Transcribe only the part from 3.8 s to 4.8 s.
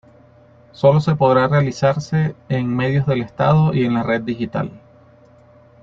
en la red digital.